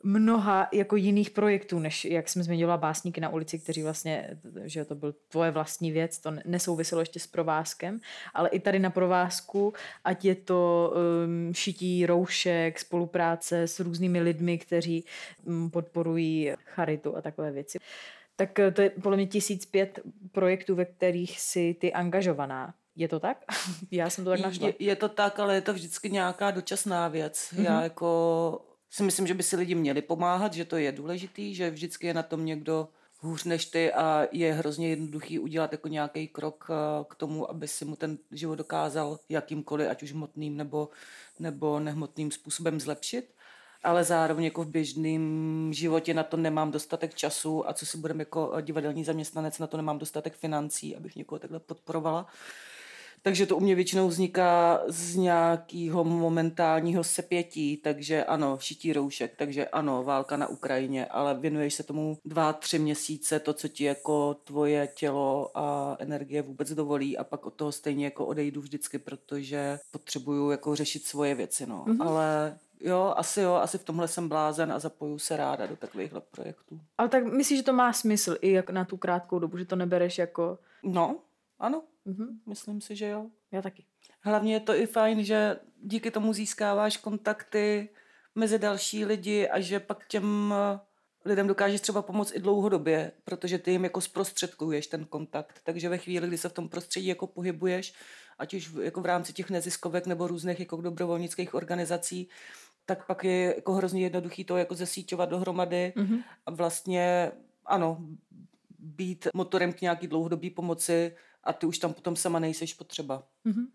[0.06, 4.30] mnoha jako jiných projektů, než jak jsem zmiňovala básníky na ulici, kteří vlastně,
[4.64, 8.00] že to byl tvoje vlastní věc, to ne- nesouviselo ještě s provázkem,
[8.34, 14.58] ale i tady na provázku, ať je to um, šití roušek, spolupráce s různými lidmi,
[14.58, 15.06] kteří
[15.44, 17.78] um, podporují charitu a takové věci.
[18.36, 20.00] Tak eh, to je podle mě tisíc pět
[20.32, 22.74] projektů, ve kterých si ty angažovaná.
[22.96, 23.38] Je to tak?
[23.92, 24.68] Já jsem to tak našla.
[24.68, 27.38] Je, je to tak, ale je to vždycky nějaká dočasná věc.
[27.38, 27.58] Mm-hmm.
[27.58, 27.66] Mhm.
[27.66, 31.70] Já jako si myslím, že by si lidi měli pomáhat, že to je důležitý, že
[31.70, 32.88] vždycky je na tom někdo
[33.20, 37.68] hůř než ty a je hrozně jednoduchý udělat jako nějaký krok eh, k tomu, aby
[37.68, 40.90] si mu ten život dokázal jakýmkoliv, ať už hmotným nebo,
[41.40, 43.34] nebo nehmotným způsobem zlepšit.
[43.84, 48.22] Ale zároveň jako v běžném životě na to nemám dostatek času a co si budeme
[48.22, 52.28] jako eh, divadelní zaměstnanec, na to nemám dostatek financí, abych někoho takhle podporovala.
[53.26, 59.68] Takže to u mě většinou vzniká z nějakého momentálního sepětí, takže ano, šití roušek, takže
[59.68, 64.34] ano, válka na Ukrajině, ale věnuješ se tomu dva, tři měsíce, to, co ti jako
[64.34, 69.80] tvoje tělo a energie vůbec dovolí a pak od toho stejně jako odejdu vždycky, protože
[69.92, 71.86] potřebuju jako řešit svoje věci, no.
[71.88, 72.08] Mm-hmm.
[72.08, 76.22] Ale jo, asi jo, asi v tomhle jsem blázen a zapoju se ráda do takovýchhle
[76.32, 76.80] projektů.
[76.98, 79.76] Ale tak myslíš, že to má smysl i jak na tu krátkou dobu, že to
[79.76, 80.58] nebereš jako...
[80.84, 81.16] No,
[81.60, 83.26] ano, Mhm, myslím si, že jo.
[83.52, 83.86] já taky.
[84.22, 87.90] Hlavně je to i fajn, že díky tomu získáváš kontakty
[88.36, 90.80] mezi další lidi a že pak těm eh,
[91.26, 95.60] lidem dokážeš třeba pomoct i dlouhodobě, protože ty jim jako zprostředkuješ ten kontakt.
[95.64, 97.94] Takže ve chvíli, kdy se v tom prostředí jako pohybuješ,
[98.40, 102.30] ať už v- jako v rámci těch neziskovek nebo různých jako dobrovolnických organizací,
[102.86, 106.18] tak pak je jako hrozně jednoduchý to jako zesíťovat dohromady Mhm.
[106.46, 107.32] a vlastně,
[107.66, 107.98] ano,
[108.80, 111.16] být motorem k nějaký dlouhodobý pomoci
[111.46, 113.24] a ty už tam potom sama nejseš potřeba.
[113.44, 113.68] Mhm.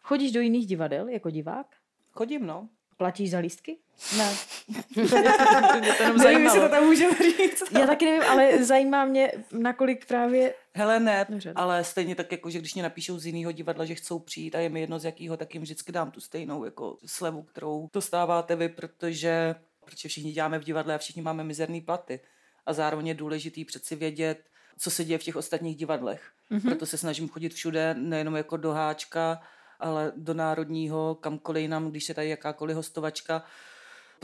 [0.00, 1.66] Chodíš do jiných divadel jako divák?
[2.10, 2.68] Chodím, no.
[2.96, 3.78] Platíš za lístky?
[4.16, 4.34] Ne.
[4.96, 7.62] Mě to jenom Nevím, jestli to tam můžeme říct.
[7.78, 10.54] Já taky nevím, ale zajímá mě, nakolik právě...
[10.74, 11.52] Hele, ne, Dobře.
[11.56, 14.58] ale stejně tak, jako, že když mě napíšou z jiného divadla, že chcou přijít a
[14.58, 18.56] je mi jedno z jakého, tak jim vždycky dám tu stejnou jako slevu, kterou dostáváte
[18.56, 22.20] vy, protože, protože všichni děláme v divadle a všichni máme mizerné platy.
[22.66, 24.44] A zároveň je důležitý přeci vědět,
[24.78, 26.30] co se děje v těch ostatních divadlech.
[26.50, 26.60] Mhm.
[26.60, 26.68] Mm-hmm.
[26.68, 29.40] Proto se snažím chodit všude, nejenom jako do Háčka,
[29.80, 33.44] ale do Národního, kamkoliv jinam, když je tady jakákoliv hostovačka,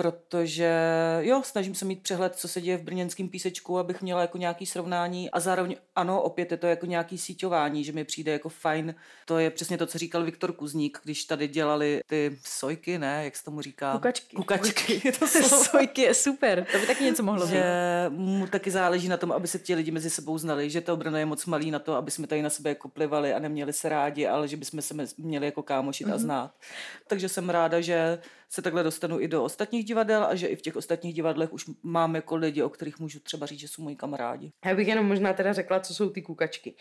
[0.02, 0.72] protože
[1.20, 4.66] jo, snažím se mít přehled, co se děje v brněnském písečku, abych měla jako nějaký
[4.66, 8.94] srovnání a zároveň ano, opět je to jako nějaký síťování, že mi přijde jako fajn.
[9.26, 13.36] To je přesně to, co říkal Viktor Kuzník, když tady dělali ty sojky, ne, jak
[13.36, 13.92] se tomu říká?
[13.92, 14.36] Kukačky.
[14.36, 15.00] Kukačky.
[15.04, 15.64] Je to slovo.
[15.64, 17.56] Sojky je super, to by taky něco mohlo být.
[18.08, 21.18] mu taky záleží na tom, aby se ti lidi mezi sebou znali, že to Brno
[21.18, 23.88] je moc malý na to, aby jsme tady na sebe jako plivali a neměli se
[23.88, 26.14] rádi, ale že bychom se měli jako kámošit Mhm.
[26.14, 26.50] a znát.
[27.08, 28.18] Takže jsem ráda, že
[28.52, 31.64] se takhle dostanu i do ostatních divadel a že i v těch ostatních divadlech už
[31.82, 34.52] mám jako lidi, o kterých můžu třeba říct, že jsou moji kamarádi.
[34.64, 36.74] Já bych jenom možná teda řekla, co jsou ty kukačky.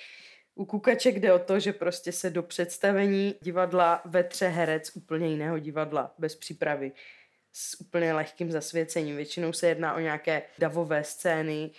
[0.56, 5.60] U kukaček jde o to, že prostě se do představení divadla vetře herec úplně jiného
[5.60, 6.92] divadla, bez přípravy,
[7.54, 9.16] s úplně lehkým zasvěcením.
[9.16, 11.72] Většinou se jedná o nějaké davové scény,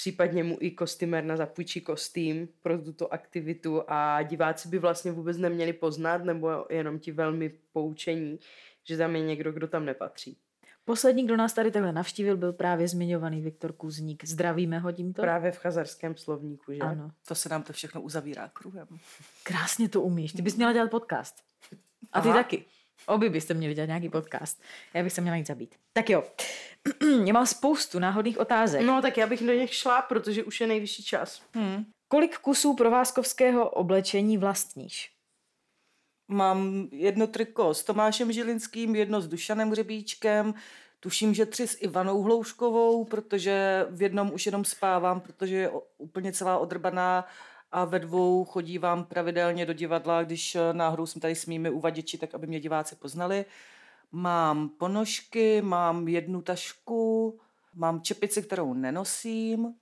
[0.00, 5.36] případně mu i kostýmer na zapůjčí kostým pro tuto aktivitu a diváci by vlastně vůbec
[5.36, 8.38] neměli poznat nebo jenom ti velmi poučení,
[8.84, 10.36] že tam je někdo, kdo tam nepatří.
[10.84, 14.24] Poslední, kdo nás tady takhle navštívil, byl právě zmiňovaný Viktor Kuzník.
[14.24, 15.22] Zdravíme ho tímto.
[15.22, 16.80] Právě v chazarském slovníku, že?
[16.80, 17.10] Ano.
[17.28, 18.86] To se nám to všechno uzavírá kruhem.
[19.42, 20.32] Krásně to umíš.
[20.32, 21.34] Ty bys měla dělat podcast.
[22.12, 22.38] A ty Aha.
[22.38, 22.64] taky.
[23.06, 24.62] Oby byste měli dělat nějaký podcast.
[24.94, 25.74] Já bych se měla jít zabít.
[25.92, 26.24] Tak jo.
[27.24, 28.82] Já mám spoustu náhodných otázek.
[28.82, 31.42] No, tak já bych do nich šla, protože už je nejvyšší čas.
[31.54, 31.84] Hmm.
[32.08, 35.10] Kolik kusů provázkovského oblečení vlastníš?
[36.28, 40.54] Mám jedno triko s Tomášem Žilinským, jedno s Dušanem Hřebíčkem,
[41.00, 46.32] tuším, že tři s Ivanou Hlouškovou, protože v jednom už jenom spávám, protože je úplně
[46.32, 47.26] celá odrbaná
[47.72, 52.18] a ve dvou chodívám pravidelně do divadla, když eh, náhodou jsem tady s mými uvaděči,
[52.18, 53.44] tak aby mě diváci poznali.
[54.12, 57.38] Mám ponožky, mám jednu tašku,
[57.74, 59.74] mám čepici, kterou nenosím,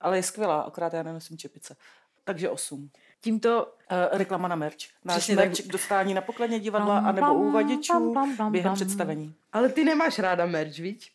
[0.00, 1.76] ale je skvělá, akorát já nenosím čepice.
[2.24, 2.90] Takže osm.
[3.20, 4.76] Tímto Uh, reklama na merch.
[5.04, 5.66] Náš Přesně merch tak.
[5.66, 8.74] k dostání na pokladně divadla Pam, anebo u uvaděčů pam, pam, pam, během pam.
[8.74, 9.34] představení.
[9.52, 11.12] Ale ty nemáš ráda merch, viď?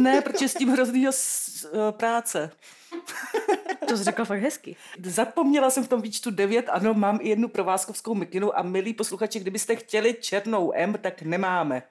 [0.00, 2.50] Ne, protože s tím hroznýho s, uh, práce.
[3.92, 4.76] to jsi řekla fakt hezky.
[5.04, 9.40] Zapomněla jsem v tom výčtu 9, ano, mám i jednu provázkovskou mikinu a milí posluchači,
[9.40, 11.82] kdybyste chtěli černou M, tak nemáme.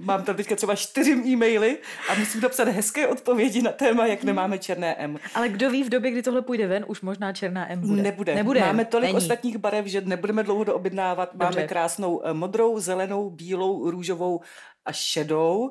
[0.00, 4.58] Mám tam teďka třeba čtyři e-maily a musím napsat hezké odpovědi na téma, jak nemáme
[4.58, 5.18] černé M.
[5.34, 8.02] Ale kdo ví, v době, kdy tohle půjde ven, už možná černá M bude.
[8.02, 8.34] Nebude.
[8.34, 8.60] Nebude.
[8.60, 9.16] Máme tolik Není.
[9.16, 11.30] ostatních barev, že nebudeme dlouho doobjednávat.
[11.32, 11.44] Dobře.
[11.44, 14.40] Máme krásnou eh, modrou, zelenou, bílou, růžovou
[14.84, 15.70] a šedou.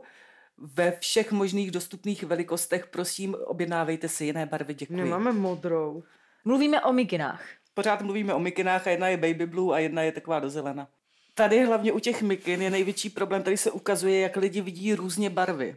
[0.57, 4.95] Ve všech možných dostupných velikostech, prosím, objednávejte si jiné barvy, děkuji.
[4.95, 6.03] Nemáme modrou.
[6.45, 7.45] Mluvíme o mikinách.
[7.73, 10.87] Pořád mluvíme o mikinách a jedna je baby blue a jedna je taková do zelena.
[11.33, 15.29] Tady hlavně u těch mikin je největší problém, tady se ukazuje, jak lidi vidí různě
[15.29, 15.75] barvy.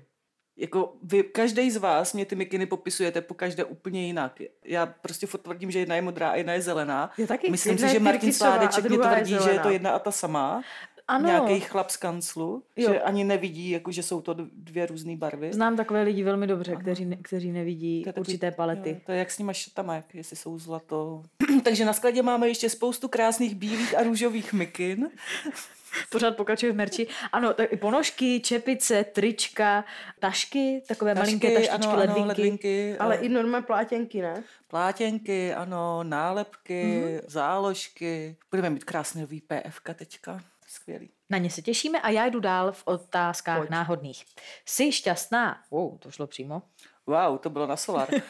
[0.57, 4.39] Jako vy, každý z vás mě ty mikiny popisujete po každé úplně jinak.
[4.65, 7.11] Já prostě furt tvrdím, že jedna je modrá a jedna je zelená.
[7.19, 7.51] Já taky.
[7.51, 10.63] Myslím si, že Martin Sládeček mě tvrdí, že je to jedna a ta samá.
[11.09, 11.27] Ano.
[11.29, 12.93] Nějaký chlap z kanclu, Jo.
[12.93, 15.53] že ani nevidí, jako, že jsou to dvě různé barvy.
[15.53, 18.91] Znám takové lidi velmi dobře, kteří, ne, kteří nevidí To určité palety.
[18.91, 21.23] Jo, to je jak s nima šatama, jak, jestli jsou zlato.
[21.65, 25.11] Takže na skladě máme ještě spoustu krásných bílých a růžových mikin.
[26.11, 27.07] Pořád pokračuje v merči.
[27.33, 29.85] Ano, tak i ponožky, čepice, trička,
[30.19, 32.27] tašky, takové malinké taštičky, ano, ano, ledvinky.
[32.29, 34.43] ledvinky Ale eh, i normální plátěnky, ne?
[34.69, 37.05] plátěnky, ano, nálepky, Mhm.
[37.09, 37.21] mm-hmm.
[37.27, 38.37] záložky.
[38.51, 40.41] Budeme mít krásný nový PFK teďka.
[40.67, 41.11] Skvělý.
[41.31, 43.71] Na ně se těšíme a já jdu dál v otázkách Pojď.
[43.71, 44.25] náhodných.
[44.67, 45.63] Jsi šťastná?
[45.71, 46.63] Wow, to šlo přímo.
[47.07, 48.09] Wow, to bylo na solar.
[48.15, 48.21] uh,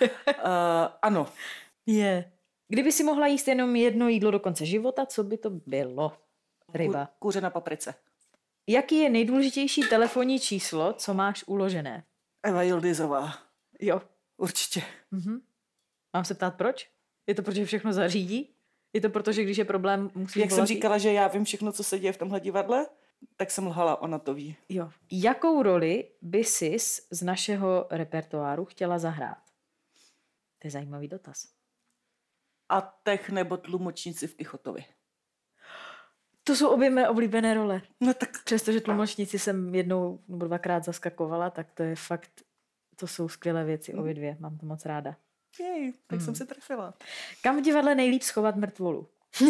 [1.03, 1.27] ano,
[1.87, 2.33] Je.
[2.69, 6.13] Kdyby si mohla jíst jenom jedno jídlo do konce života, co by to bylo?
[6.75, 7.09] Ryba.
[7.19, 7.95] Kůře na paprice.
[8.69, 12.05] Jaký je nejdůležitější telefonní číslo, co máš uložené?
[12.43, 13.33] Eva Jildizová.
[13.81, 14.03] Jo.
[14.37, 14.83] Určitě.
[15.11, 15.41] Mhm.
[16.17, 16.91] Mám se ptát proč?
[17.27, 18.56] Je to protože všechno zařídí?
[18.93, 21.45] Je to proto, že když je problém, musíš Jak jsem volat- říkala, že já vím
[21.45, 22.87] všechno, co se děje v tomhle divadle,
[23.37, 24.57] tak jsem lhala, ona to ví.
[24.69, 24.91] Jo.
[25.13, 26.77] Jakou roli by si
[27.11, 29.39] z našeho repertoáru chtěla zahrát?
[30.59, 31.49] To je zajímavý dotaz.
[32.69, 34.85] A tech nebo tlumočníci v Kichotovi.
[36.45, 37.83] To jsou obě mé oblíbené role.
[38.01, 42.31] No tak Přestože tlumočníci jsem jednou nebo dvakrát zaskakovala, tak to je fakt,
[42.97, 44.37] to jsou skvělé věci, obě dvě.
[44.41, 45.17] Mám to moc ráda.
[45.61, 46.95] Jej, tak jsem se trefila.
[47.43, 49.09] Kam v divadle nejlíp schovat mrtvolu?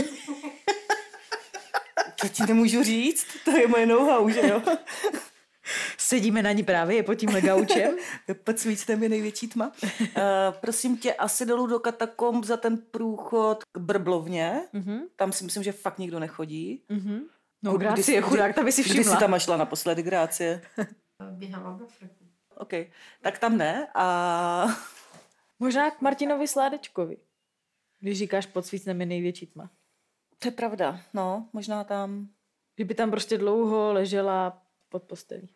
[2.20, 4.62] To ti nemůžu říct, to je moje know-how, že jo?
[5.98, 7.96] Sedíme na ní právě, je pod tímhle gaučem.
[8.44, 9.72] Pod svícnem je největší tma.
[10.00, 10.02] Uh,
[10.60, 14.60] prosím tě, asi dolů do katakomb za ten průchod k Brblovně.
[14.72, 16.82] Mhm, Tam si myslím, že fakt nikdo nechodí.
[16.88, 17.20] mhm.
[17.62, 19.20] No, Kdy- Grácie, kdy- chudák, ta by si Kdy jsi všimla.
[19.20, 20.62] tam šla naposledy, Grácie?
[21.30, 22.24] Běhala ve freku.
[22.54, 22.72] OK,
[23.22, 23.88] tak tam ne.
[23.94, 24.66] A
[25.58, 27.16] Možná k Martinovi Sládečkovi.
[28.00, 29.70] Když říkáš pod svícnem je největší tma.
[30.38, 32.28] to je pravda, no, možná tam.
[32.78, 35.48] Že by tam prostě dlouho ležela pod postelí.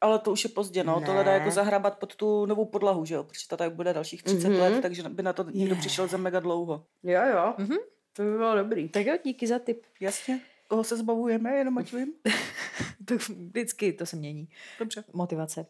[0.00, 1.02] Ale to už je pozdě, no.
[1.06, 1.38] Tohle dá Ne.
[1.38, 3.22] jako zahrabat pod tu novou podlahu, že jo?
[3.24, 4.58] Protože ta tady bude dalších 30 Mhm.
[4.60, 5.80] let, takže by na to někdo Je.
[5.80, 6.86] přišel za mega dlouho.
[7.02, 7.54] Jo, jo.
[7.58, 7.76] Mhm.
[8.12, 8.88] To by bylo dobrý.
[8.88, 9.82] Tak jo, díky za tip.
[10.00, 10.40] Jasně.
[10.68, 12.12] Koho se zbavujeme, jenom ať vím.
[13.04, 14.48] To vždycky to se mění.
[14.78, 15.04] Dobře.
[15.12, 15.66] Motivace.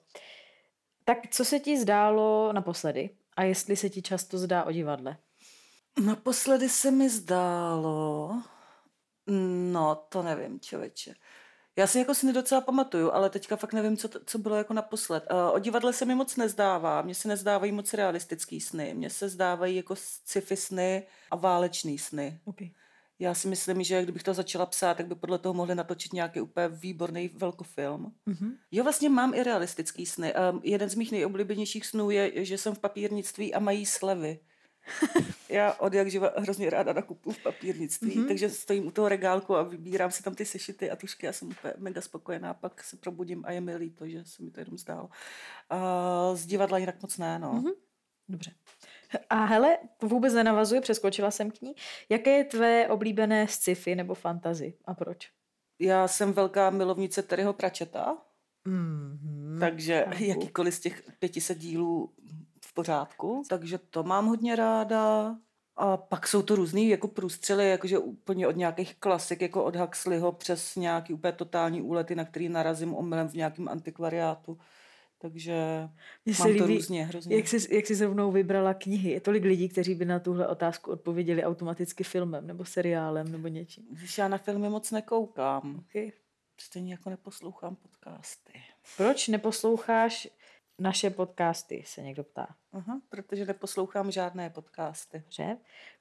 [1.05, 3.11] Tak co se ti zdálo naposledy?
[3.37, 5.17] A jestli se ti často zdá o divadle?
[6.05, 8.43] Naposledy se mi zdálo...
[9.73, 11.15] No, to nevím, člověče.
[11.77, 14.75] Já si jako sny docela pamatuju, ale teďka fakt nevím, co, to, co bylo jako
[14.75, 15.25] naposled.
[15.31, 19.29] Uh, o divadle se mi moc nezdává, mně se nezdávají moc realistický sny, mně se
[19.29, 22.41] zdávají jako sci-fi sny a válečný sny.
[22.45, 22.71] Okay.
[23.19, 26.41] Já si myslím, že kdybych to začala psát, tak by podle toho mohli natočit nějaký
[26.41, 28.13] úplně výborný velkofilm.
[28.29, 28.53] Mm-hmm.
[28.71, 30.35] Jo, vlastně mám i realistický sny.
[30.53, 34.39] Um, jeden z mých nejoblíbenějších snů je, že jsem v papírnictví a mají slevy.
[35.49, 38.25] Já od jak živa hrozně ráda nakupuju v papírnictví, Mhm.
[38.25, 38.29] mm-hmm.
[38.29, 41.27] takže stojím u toho regálku a vybírám si tam ty sešity a tušky.
[41.27, 44.51] Já jsem úplně mega spokojená, pak se probudím a je mi líto, že se mi
[44.51, 45.09] to jenom zdálo.
[45.71, 47.53] A z divadla jinak moc ne, no.
[47.53, 47.71] Mhm.
[48.29, 48.53] Dobře.
[49.31, 51.75] A hele, to vůbec nenavazuje, přeskočila jsem k ní.
[52.09, 55.31] Jaké je tvé oblíbené sci-fi nebo fantazy a proč?
[55.79, 58.17] Já jsem velká milovnice Terryho Pračeta,
[58.67, 59.61] Mm-hmm.
[59.61, 60.25] takže chápu.
[60.25, 62.13] jakýkoliv z těch 500 dílů
[62.67, 65.37] v pořádku, takže to mám hodně ráda.
[65.77, 70.33] A pak jsou to různý jako průstřely, jakože úplně od nějakých klasik, jako od Huxleyho
[70.33, 74.59] přes nějaký úplně totální úlety, na který narazím omylem v nějakém antikvariátu.
[75.19, 75.89] Takže
[76.25, 77.37] Mně se mám to líbí, různě, hrozně.
[77.37, 79.11] jak jsi, jak jsi zrovnou vybrala knihy.
[79.11, 83.85] Je tolik lidí, kteří by na tuhle otázku odpověděli automaticky filmem nebo seriálem nebo něčím.
[83.91, 86.13] Když já na filmy moc nekoukám, Okay.
[86.61, 88.53] stejně jako neposlouchám podcasty.
[88.97, 90.29] Proč neposloucháš
[90.79, 92.47] naše podcasty, se někdo ptá.
[92.73, 95.19] Aha, protože neposlouchám žádné podcasty.
[95.19, 95.57] Dobře.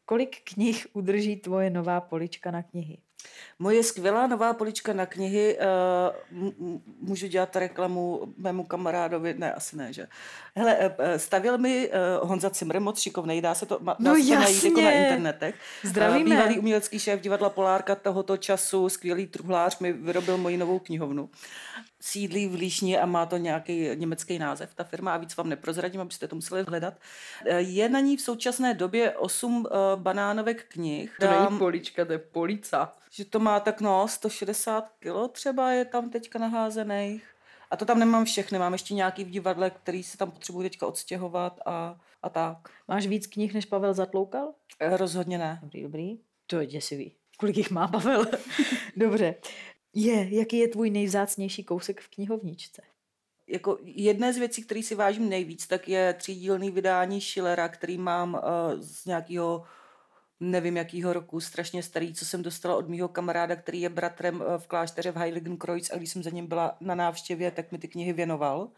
[0.05, 2.97] Kolik knih udrží tvoje nová polička na knihy?
[3.59, 5.57] Moje skvělá nová polička na knihy,
[6.31, 10.07] m- můžu dělat reklamu mému kamarádovi, ne, asi ne, že?
[10.55, 11.89] Hele, eh, eh, stavěl mi
[12.21, 14.91] Honza Cimr, moc šikovnej, dá se to, ma, dá No se to najít jako na
[14.91, 15.55] internetech.
[15.83, 16.35] Zdravíme.
[16.35, 21.29] Eh, Bývalý umělecký šéf divadla Polárka tohoto času, skvělý truhlář, mi vyrobil moji novou knihovnu.
[22.01, 26.01] Sídlí v Líšni a má to nějaký německý název, ta firma, a víc vám neprozradím,
[26.01, 26.93] abyste to museli hledat.
[27.45, 29.65] Eh, Je na ní v současné době osm
[29.97, 31.15] banánovek knih.
[31.19, 32.95] To není Dám- polička, to je polica.
[33.11, 37.23] že to má tak no 160 kilo třeba je tam teďka naházených.
[37.71, 40.87] A to tam nemám všechny, mám ještě nějaký v divadle, který se tam potřebuji teďka
[40.87, 42.57] odstěhovat a, a tak.
[42.87, 44.53] Máš víc knih, než Pavel zatloukal?
[44.79, 45.59] Eh, Rozhodně ne.
[45.61, 46.17] Dobrý, dobrý.
[46.47, 47.11] To je děsivý.
[47.37, 48.25] Kolik jich má Pavel?
[48.97, 49.35] Dobře.
[49.93, 52.81] Je, jaký je tvůj nejvzácnější kousek v knihovničce?
[53.47, 58.33] Jako jedné z věcí, které si vážím nejvíc, tak je třídílný vydání Schillera, který mám
[58.33, 58.39] uh,
[58.79, 59.63] z nějakého
[60.51, 64.57] nevím jakýho roku, strašně starý, co jsem dostala od mýho kamaráda, který je bratrem eh,
[64.57, 67.87] v klášteře v Heiligenkreuz a když jsem za ním byla na návštěvě, tak mi ty
[67.87, 68.69] knihy věnoval.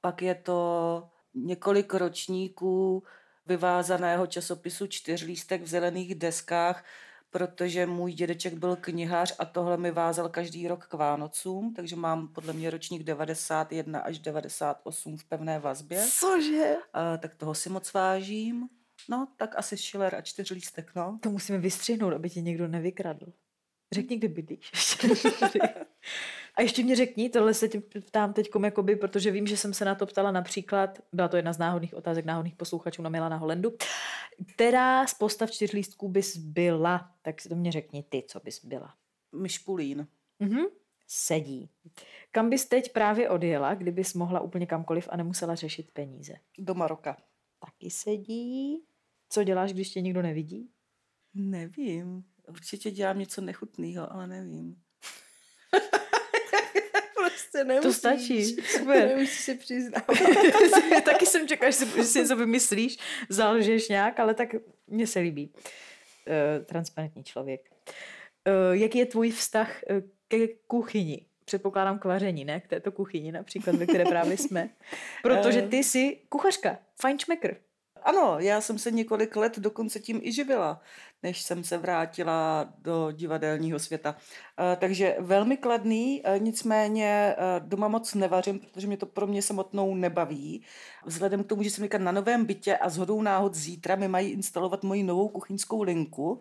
[0.00, 3.02] Pak je to několik ročníků
[3.46, 6.84] vyvázaného časopisu Čtyřlístek v zelených deskách,
[7.30, 12.28] protože můj dědeček byl knihář a tohle mi vázal každý rok k Vánocům, takže mám
[12.28, 16.06] podle mě ročník 91 až 98 v pevné vazbě.
[16.20, 16.74] Cože?
[16.92, 18.68] A, tak toho si moc vážím.
[19.08, 21.18] No, tak asi Schiller a čtyřlístek, no.
[21.22, 23.26] To musíme vystřihnout, aby tě někdo nevykradl.
[23.92, 24.70] Řekni, kde bydlíš.
[26.56, 29.84] A ještě mě řekni, tohle se tě ptám teď, jakoby, protože vím, že jsem se
[29.84, 33.72] na to ptala například, byla to jedna z náhodných otázek náhodných posluchačů na Milana Holendu,
[34.54, 38.94] která z postav čtyřlístků bys byla, tak si to mě řekni ty, co bys byla.
[39.32, 40.08] Myšpulín.
[40.38, 40.64] Mhm.
[41.06, 41.70] Sedí.
[42.30, 46.34] Kam bys teď právě odjela, kdybys mohla úplně kamkoliv a nemusela řešit peníze?
[46.58, 47.16] Do Maroka.
[47.60, 48.82] Taky sedí.
[49.34, 50.68] Co děláš, když tě nikdo nevidí?
[51.34, 52.24] Nevím.
[52.48, 54.76] Určitě dělám něco nechutného, ale nevím.
[57.14, 57.82] Prostě nemusíš.
[57.82, 58.44] To stačí.
[58.44, 59.08] Super.
[59.08, 60.04] Nemusíš se přiznat.
[61.04, 64.48] Taky jsem čekala, že si, něco vymyslíš, zalžeš nějak, ale tak
[64.86, 65.52] mně se líbí.
[65.54, 67.70] Uh, transparentní člověk.
[68.48, 69.96] Uh, jaký je tvůj vztah uh,
[70.28, 71.26] ke kuchyni?
[71.44, 72.60] Předpokládám k vaření, ne?
[72.60, 74.70] K této kuchyni například, ve které právě jsme.
[75.22, 77.56] Protože ty jsi kuchařka, fajnšmekr.
[78.04, 80.80] Ano, já jsem se několik let dokonce tím i živila,
[81.22, 84.16] než jsem se vrátila do divadelního světa.
[84.72, 89.42] Eh, Takže velmi kladný, eh, nicméně eh, doma moc nevařím, protože mě to pro mě
[89.42, 90.64] samotnou nebaví.
[91.04, 94.30] Vzhledem k tomu, že jsem teďka na novém bytě a zhodou náhod zítra mi mají
[94.30, 96.40] instalovat moji novou kuchyňskou linku,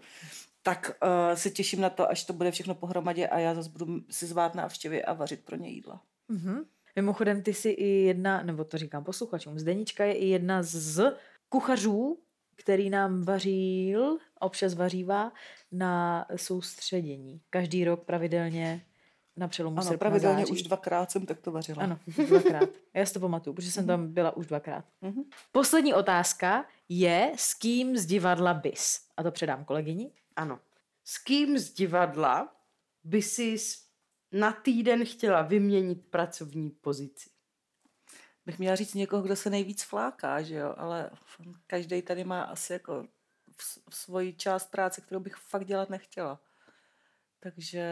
[0.63, 3.99] tak uh, se těším na to, až to bude všechno pohromadě a já zase budu
[4.10, 6.02] si zvát návštěvy a vařit pro ně jídla.
[6.30, 6.63] Mm-hmm.
[6.95, 11.15] Mimochodem, ty jsi i jedna, nebo to říkám posluchačům, Zdenička je i jedna z
[11.53, 12.19] kuchařů,
[12.55, 15.31] který nám vařil, občas vařívá,
[15.71, 17.41] na soustředění.
[17.49, 18.85] Každý rok pravidelně
[19.37, 20.51] na přelomu Ano, srpna, pravidelně září.
[20.51, 21.83] už dvakrát jsem takto vařila.
[21.83, 22.69] Ano, dvakrát.
[22.93, 24.86] Já si to pamatuju, protože jsem tam byla už dvakrát.
[25.01, 25.23] Mhm.
[25.51, 28.99] Poslední otázka je, s kým z divadla bys?
[29.17, 30.11] A to předám kolegyni.
[30.36, 30.59] Ano.
[31.03, 32.55] S kým z divadla
[33.03, 33.55] by si
[34.32, 37.30] na týden chtěla vyměnit pracovní pozici?
[38.45, 41.09] Bych měla říct někoho, kdo se nejvíc fláká, že jo, ale
[41.67, 43.03] každý tady má asi jako
[43.57, 46.39] v- v svoji část práce, kterou bych fakt dělat nechtěla.
[47.39, 47.85] Takže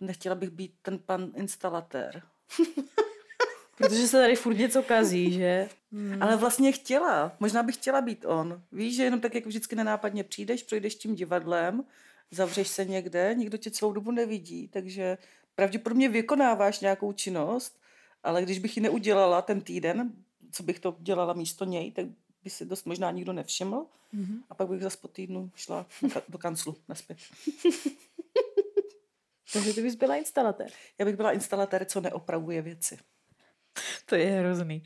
[0.00, 2.22] nechtěla bych být ten pan instalatér.
[3.76, 5.68] Protože se tady furt něco kazí, že?
[5.92, 6.22] Hmm.
[6.22, 7.36] Ale vlastně chtěla.
[7.40, 8.62] Možná bych chtěla být on.
[8.72, 11.84] Víš, že jenom tak jako vždycky nenápadně přijdeš, projdeš tím divadlem,
[12.30, 15.18] zavřeš se někde, nikdo tě celou dobu nevidí, takže
[15.54, 17.80] pravděpodobně vykonáváš nějakou činnost,
[18.24, 20.12] ale když bych ji neudělala ten týden,
[20.52, 22.06] co bych to dělala místo něj, tak
[22.44, 24.42] by si dost možná nikdo nevšiml Mhm.
[24.50, 27.18] a pak bych zase po týdnu šla do ka- do kanclu naspět.
[29.52, 30.70] Takže ty bys byla instalatér.
[30.98, 32.98] Já bych byla instalatér, co neopravuje věci.
[34.06, 34.82] To je hrozný.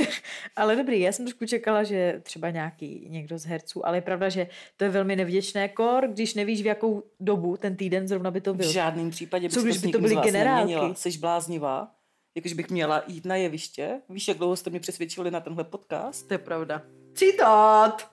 [0.56, 4.28] ale dobrý, já jsem trošku čekala, že třeba nějaký někdo z herců, ale je pravda,
[4.28, 8.40] že to je velmi nevděčné kor, když nevíš, v jakou dobu ten týden zrovna by
[8.40, 8.72] to V byl.
[8.72, 10.94] žádném případě bych Co když by to byly generálky?
[10.94, 11.94] Jsi bláznivá.
[12.36, 14.00] Jakože bych měla jít na jeviště.
[14.08, 16.28] Víš, jak dlouho jste mě přesvědčili na tenhle podcast?
[16.28, 16.82] To je pravda.
[17.14, 18.10] Citát!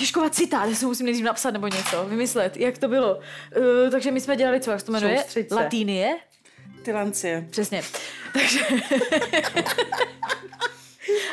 [0.00, 3.16] Ježkova citát, já si musím nejdřív napsat nebo něco, vymyslet, jak to bylo.
[3.16, 5.18] Uh, takže my jsme dělali co, jak se to jmenuje?
[5.18, 5.54] Soustřeď se.
[5.54, 6.18] Latínie?
[6.82, 7.46] Tylancie.
[7.50, 7.82] Přesně.
[8.32, 8.60] Takže...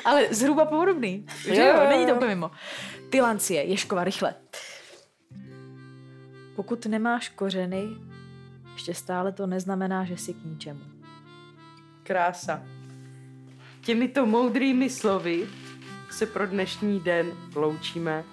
[0.06, 1.26] Ale zhruba podobný.
[1.44, 2.52] Že Jo, jo, jo, není to úplně mimo.
[3.10, 4.36] Tylancie, Ješkova, rychle.
[6.56, 7.84] Pokud nemáš kořeny,
[8.74, 11.01] ještě stále to neznamená, že jsi k ničemu.
[12.04, 12.64] Krása.
[13.82, 15.48] Těmito moudrými slovy
[16.12, 18.24] se pro dnešní den loučíme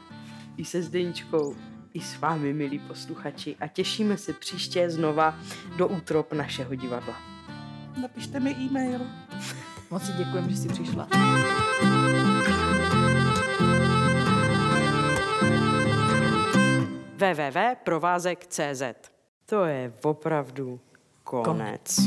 [0.56, 1.56] i se Zdeníčkou,
[1.94, 5.38] i s vámi, milí posluchači, a těšíme se příště znova
[5.76, 7.16] do útrop našeho divadla.
[8.00, 9.00] Napište mi e-mail.
[9.90, 11.08] Moc ti děkujem, že jsi přišla.
[17.18, 18.82] www.provázek.cz
[19.46, 20.80] To je opravdu
[21.24, 21.44] konec.
[21.44, 21.98] konec.